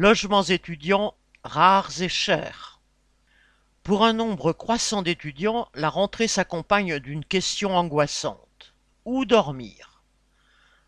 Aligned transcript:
Logements 0.00 0.44
étudiants 0.44 1.16
rares 1.42 2.02
et 2.02 2.08
chers. 2.08 2.80
Pour 3.82 4.04
un 4.04 4.12
nombre 4.12 4.52
croissant 4.52 5.02
d'étudiants, 5.02 5.68
la 5.74 5.88
rentrée 5.88 6.28
s'accompagne 6.28 7.00
d'une 7.00 7.24
question 7.24 7.76
angoissante. 7.76 8.76
Où 9.04 9.24
dormir? 9.24 10.04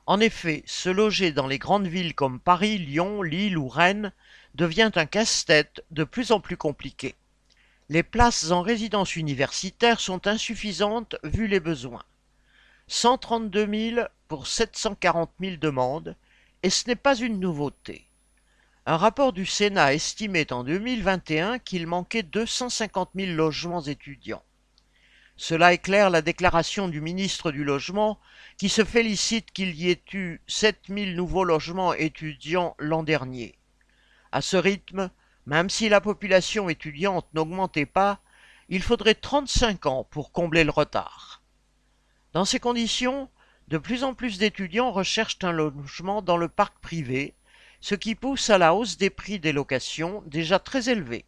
En 0.07 0.21
effet, 0.21 0.63
se 0.65 0.91
loger 0.91 1.33
dans 1.33 1.49
les 1.49 1.59
grandes 1.59 1.89
villes 1.89 2.15
comme 2.15 2.39
Paris, 2.39 2.79
Lyon, 2.79 3.23
Lille 3.23 3.59
ou 3.59 3.67
Rennes 3.67 4.13
devient 4.55 4.93
un 4.95 5.07
casse-tête 5.07 5.85
de 5.91 6.05
plus 6.05 6.31
en 6.31 6.39
plus 6.39 6.57
compliqué. 6.57 7.17
Les 7.89 8.05
places 8.05 8.53
en 8.53 8.63
résidence 8.63 9.17
universitaire 9.17 9.99
sont 9.99 10.29
insuffisantes 10.29 11.17
vu 11.25 11.49
les 11.49 11.59
besoins. 11.59 12.05
132 12.87 13.91
000 13.97 14.07
pour 14.29 14.47
740 14.47 15.33
000 15.41 15.57
demandes, 15.57 16.15
et 16.63 16.71
ce 16.71 16.87
n'est 16.87 16.95
pas 16.95 17.17
une 17.17 17.41
nouveauté. 17.41 18.07
Un 18.87 18.97
rapport 18.97 19.35
du 19.35 19.45
Sénat 19.45 19.93
estimait 19.93 20.53
en 20.55 20.65
2021 20.65 21.59
qu'il 21.59 21.87
manquait 21.87 22.23
250 22.23 23.11
000 23.15 23.33
logements 23.33 23.83
étudiants. 23.83 24.43
Cela 25.37 25.75
éclaire 25.75 26.09
la 26.09 26.23
déclaration 26.23 26.89
du 26.89 27.03
ministre 27.03 27.53
du 27.53 27.63
Logement 27.63 28.19
qui 28.57 28.71
se 28.71 28.85
félicite 28.85 29.51
qu'il 29.53 29.75
y 29.75 29.91
ait 29.91 30.03
eu 30.15 30.41
7 30.47 30.79
000 30.89 31.11
nouveaux 31.11 31.45
logements 31.45 31.93
étudiants 31.93 32.75
l'an 32.79 33.03
dernier. 33.03 33.59
À 34.33 34.41
ce 34.41 34.57
rythme, 34.57 35.11
même 35.45 35.69
si 35.69 35.91
la 35.91 36.01
population 36.01 36.71
étudiante 36.71 37.27
n'augmentait 37.35 37.87
pas, 37.87 38.21
il 38.71 38.83
faudrait 38.83 39.15
35 39.15 39.87
ans 39.87 40.05
pour 40.11 40.33
combler 40.33 40.65
le 40.65 40.71
retard. 40.71 41.43
Dans 42.33 42.47
ces 42.47 42.61
conditions, 42.61 43.29
de 43.69 43.77
plus 43.77 44.05
en 44.05 44.15
plus 44.15 44.39
d'étudiants 44.39 44.91
recherchent 44.91 45.39
un 45.43 45.53
logement 45.53 46.23
dans 46.23 46.39
le 46.39 46.49
parc 46.49 46.79
privé, 46.81 47.35
ce 47.81 47.95
qui 47.95 48.15
pousse 48.15 48.51
à 48.51 48.59
la 48.59 48.75
hausse 48.75 48.97
des 48.99 49.11
prix 49.11 49.39
des 49.39 49.53
locations 49.53 50.23
déjà 50.27 50.59
très 50.59 50.89
élevés. 50.89 51.25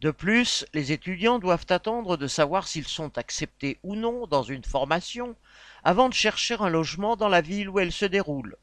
De 0.00 0.10
plus, 0.10 0.66
les 0.74 0.90
étudiants 0.90 1.38
doivent 1.38 1.66
attendre 1.68 2.16
de 2.16 2.26
savoir 2.26 2.66
s'ils 2.66 2.88
sont 2.88 3.16
acceptés 3.18 3.78
ou 3.84 3.94
non 3.94 4.26
dans 4.26 4.42
une 4.42 4.64
formation 4.64 5.36
avant 5.84 6.08
de 6.08 6.14
chercher 6.14 6.56
un 6.58 6.68
logement 6.68 7.14
dans 7.14 7.28
la 7.28 7.40
ville 7.40 7.68
où 7.68 7.78
elle 7.78 7.92
se 7.92 8.04
déroule. 8.04 8.56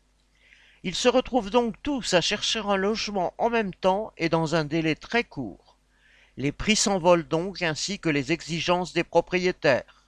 Ils 0.84 0.96
se 0.96 1.08
retrouvent 1.08 1.50
donc 1.50 1.76
tous 1.82 2.14
à 2.14 2.20
chercher 2.20 2.60
un 2.60 2.76
logement 2.76 3.34
en 3.38 3.50
même 3.50 3.74
temps 3.74 4.12
et 4.18 4.28
dans 4.28 4.56
un 4.56 4.66
délai 4.66 4.96
très 4.96 5.24
court. 5.24 5.78
Les 6.36 6.52
prix 6.52 6.76
s'envolent 6.76 7.28
donc 7.28 7.62
ainsi 7.62 8.00
que 8.00 8.10
les 8.10 8.34
exigences 8.34 8.92
des 8.92 9.04
propriétaires. 9.06 10.08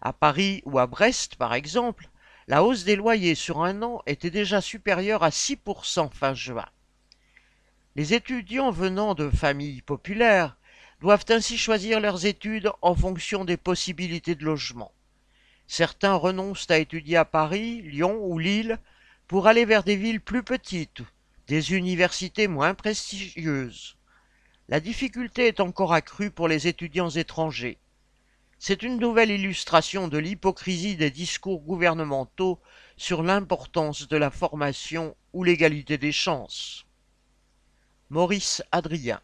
À 0.00 0.12
Paris 0.12 0.62
ou 0.64 0.78
à 0.78 0.86
Brest, 0.86 1.36
par 1.36 1.52
exemple, 1.52 2.08
la 2.48 2.62
hausse 2.62 2.84
des 2.84 2.96
loyers 2.96 3.34
sur 3.34 3.62
un 3.62 3.82
an 3.82 4.02
était 4.06 4.30
déjà 4.30 4.60
supérieure 4.60 5.24
à 5.24 5.30
6% 5.30 6.12
fin 6.12 6.34
juin. 6.34 6.66
Les 7.96 8.14
étudiants 8.14 8.70
venant 8.70 9.14
de 9.14 9.30
familles 9.30 9.82
populaires 9.82 10.56
doivent 11.00 11.24
ainsi 11.28 11.58
choisir 11.58 11.98
leurs 11.98 12.24
études 12.24 12.70
en 12.82 12.94
fonction 12.94 13.44
des 13.44 13.56
possibilités 13.56 14.34
de 14.34 14.44
logement. 14.44 14.92
Certains 15.66 16.14
renoncent 16.14 16.70
à 16.70 16.78
étudier 16.78 17.16
à 17.16 17.24
Paris, 17.24 17.82
Lyon 17.82 18.18
ou 18.22 18.38
Lille 18.38 18.78
pour 19.26 19.48
aller 19.48 19.64
vers 19.64 19.82
des 19.82 19.96
villes 19.96 20.20
plus 20.20 20.44
petites, 20.44 21.02
des 21.48 21.72
universités 21.72 22.46
moins 22.46 22.74
prestigieuses. 22.74 23.96
La 24.68 24.78
difficulté 24.78 25.48
est 25.48 25.60
encore 25.60 25.92
accrue 25.92 26.30
pour 26.30 26.46
les 26.46 26.68
étudiants 26.68 27.10
étrangers. 27.10 27.78
C'est 28.58 28.82
une 28.82 28.98
nouvelle 28.98 29.30
illustration 29.30 30.08
de 30.08 30.16
l'hypocrisie 30.16 30.96
des 30.96 31.10
discours 31.10 31.60
gouvernementaux 31.60 32.60
sur 32.96 33.22
l'importance 33.22 34.08
de 34.08 34.16
la 34.16 34.30
formation 34.30 35.14
ou 35.34 35.44
l'égalité 35.44 35.98
des 35.98 36.12
chances. 36.12 36.86
Maurice 38.08 38.62
Adrien 38.72 39.20